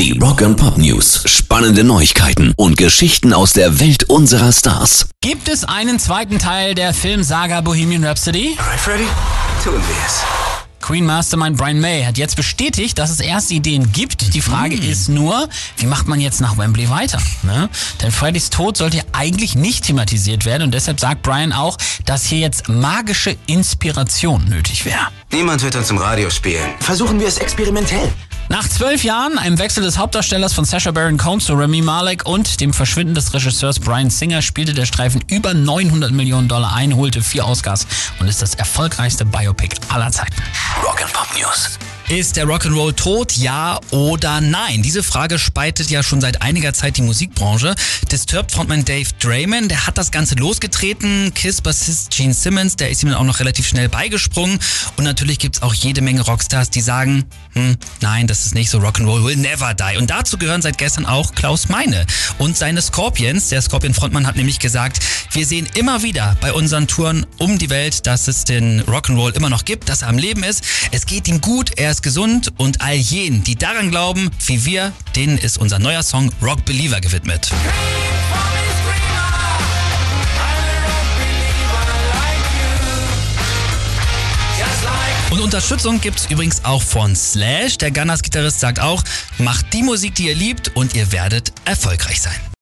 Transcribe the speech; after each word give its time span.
Die 0.00 0.18
Rock 0.18 0.40
and 0.40 0.56
Pop 0.56 0.78
News. 0.78 1.22
Spannende 1.26 1.84
Neuigkeiten 1.84 2.54
und 2.56 2.78
Geschichten 2.78 3.34
aus 3.34 3.52
der 3.52 3.80
Welt 3.80 4.04
unserer 4.04 4.50
Stars. 4.50 5.10
Gibt 5.20 5.46
es 5.46 5.64
einen 5.66 5.98
zweiten 5.98 6.38
Teil 6.38 6.74
der 6.74 6.94
Filmsaga 6.94 7.60
Bohemian 7.60 8.02
Rhapsody? 8.04 8.56
Alright, 8.58 8.80
Freddy, 8.80 9.04
tun 9.62 9.74
wir 9.74 10.06
es. 10.06 10.20
Queen 10.80 11.04
Mastermind 11.04 11.58
Brian 11.58 11.78
May 11.80 12.02
hat 12.04 12.16
jetzt 12.16 12.34
bestätigt, 12.36 12.98
dass 12.98 13.10
es 13.10 13.20
erste 13.20 13.52
Ideen 13.52 13.92
gibt. 13.92 14.32
Die 14.32 14.40
Frage 14.40 14.76
Mhm. 14.76 14.82
ist 14.90 15.10
nur, 15.10 15.46
wie 15.76 15.84
macht 15.84 16.08
man 16.08 16.18
jetzt 16.18 16.40
nach 16.40 16.56
Wembley 16.56 16.88
weiter? 16.88 17.18
Ne? 17.42 17.68
Denn 18.00 18.10
Freddys 18.10 18.48
Tod 18.48 18.78
sollte 18.78 18.96
ja 18.96 19.02
eigentlich 19.12 19.54
nicht 19.54 19.84
thematisiert 19.84 20.46
werden 20.46 20.62
und 20.62 20.70
deshalb 20.72 20.98
sagt 20.98 21.20
Brian 21.20 21.52
auch, 21.52 21.76
dass 22.06 22.24
hier 22.24 22.38
jetzt 22.38 22.70
magische 22.70 23.36
Inspiration 23.46 24.46
nötig 24.48 24.86
wäre. 24.86 25.08
Niemand 25.30 25.62
wird 25.62 25.76
uns 25.76 25.90
im 25.90 25.98
Radio 25.98 26.30
spielen. 26.30 26.70
Versuchen 26.80 27.20
wir 27.20 27.28
es 27.28 27.36
experimentell. 27.36 28.10
Nach 28.50 28.68
zwölf 28.68 29.04
Jahren, 29.04 29.38
einem 29.38 29.60
Wechsel 29.60 29.84
des 29.84 29.96
Hauptdarstellers 29.96 30.52
von 30.52 30.64
Sacha 30.64 30.90
Baron 30.90 31.16
Cohen 31.16 31.38
zu 31.38 31.54
Remy 31.54 31.82
Malek 31.82 32.26
und 32.26 32.60
dem 32.60 32.72
Verschwinden 32.72 33.14
des 33.14 33.32
Regisseurs 33.32 33.78
Brian 33.78 34.10
Singer 34.10 34.42
spielte 34.42 34.74
der 34.74 34.86
Streifen 34.86 35.22
über 35.28 35.54
900 35.54 36.10
Millionen 36.10 36.48
Dollar 36.48 36.74
ein, 36.74 36.96
holte 36.96 37.22
vier 37.22 37.46
Oscars 37.46 37.86
und 38.18 38.26
ist 38.26 38.42
das 38.42 38.56
erfolgreichste 38.56 39.24
Biopic 39.24 39.76
aller 39.88 40.10
Zeiten. 40.10 40.34
Rock 40.82 41.00
and 41.00 41.12
Pop 41.12 41.28
News. 41.38 41.78
Ist 42.10 42.36
der 42.36 42.44
Rock'n'Roll 42.44 42.96
tot, 42.96 43.36
ja 43.36 43.78
oder 43.92 44.40
nein? 44.40 44.82
Diese 44.82 45.04
Frage 45.04 45.38
spaltet 45.38 45.90
ja 45.90 46.02
schon 46.02 46.20
seit 46.20 46.42
einiger 46.42 46.74
Zeit 46.74 46.96
die 46.96 47.02
Musikbranche. 47.02 47.76
Disturbed-Frontman 48.10 48.84
Dave 48.84 49.08
Draymond, 49.20 49.70
der 49.70 49.86
hat 49.86 49.96
das 49.96 50.10
Ganze 50.10 50.34
losgetreten. 50.34 51.32
Kiss-Bassist 51.34 52.10
Gene 52.10 52.34
Simmons, 52.34 52.74
der 52.74 52.90
ist 52.90 53.04
ihm 53.04 53.10
dann 53.10 53.18
auch 53.18 53.24
noch 53.24 53.38
relativ 53.38 53.68
schnell 53.68 53.88
beigesprungen. 53.88 54.58
Und 54.96 55.04
natürlich 55.04 55.38
gibt's 55.38 55.62
auch 55.62 55.72
jede 55.72 56.00
Menge 56.00 56.22
Rockstars, 56.22 56.70
die 56.70 56.80
sagen, 56.80 57.26
hm, 57.52 57.76
nein, 58.00 58.26
das 58.26 58.44
ist 58.44 58.56
nicht 58.56 58.70
so, 58.70 58.80
Rock'n'Roll 58.80 59.24
will 59.24 59.36
never 59.36 59.72
die. 59.74 59.96
Und 59.96 60.10
dazu 60.10 60.36
gehören 60.36 60.62
seit 60.62 60.78
gestern 60.78 61.06
auch 61.06 61.36
Klaus 61.36 61.68
Meine 61.68 62.06
und 62.38 62.56
seine 62.56 62.82
Scorpions. 62.82 63.50
Der 63.50 63.62
Scorpion-Frontmann 63.62 64.26
hat 64.26 64.34
nämlich 64.34 64.58
gesagt, 64.58 64.98
wir 65.30 65.46
sehen 65.46 65.68
immer 65.74 66.02
wieder 66.02 66.36
bei 66.40 66.52
unseren 66.52 66.88
Touren 66.88 67.24
um 67.38 67.56
die 67.56 67.70
Welt, 67.70 68.08
dass 68.08 68.26
es 68.26 68.42
den 68.42 68.82
Rock'n'Roll 68.82 69.36
immer 69.36 69.48
noch 69.48 69.64
gibt, 69.64 69.88
dass 69.88 70.02
er 70.02 70.08
am 70.08 70.18
Leben 70.18 70.42
ist. 70.42 70.64
Es 70.90 71.06
geht 71.06 71.28
ihm 71.28 71.40
gut, 71.40 71.78
er 71.78 71.92
ist 71.92 71.99
gesund 72.02 72.52
und 72.56 72.80
all 72.80 72.94
jenen, 72.94 73.44
die 73.44 73.56
daran 73.56 73.90
glauben, 73.90 74.30
wie 74.46 74.64
wir, 74.64 74.92
denen 75.16 75.38
ist 75.38 75.58
unser 75.58 75.78
neuer 75.78 76.02
Song 76.02 76.32
Rock 76.42 76.64
Believer 76.64 77.00
gewidmet. 77.00 77.50
Und 85.30 85.40
Unterstützung 85.40 86.00
gibt's 86.00 86.26
übrigens 86.28 86.64
auch 86.64 86.82
von 86.82 87.14
Slash. 87.14 87.78
Der 87.78 87.92
Gunners-Gitarrist 87.92 88.58
sagt 88.58 88.80
auch, 88.80 89.04
macht 89.38 89.72
die 89.72 89.82
Musik, 89.82 90.16
die 90.16 90.26
ihr 90.26 90.34
liebt 90.34 90.74
und 90.76 90.94
ihr 90.94 91.12
werdet 91.12 91.52
erfolgreich 91.64 92.20
sein. 92.20 92.49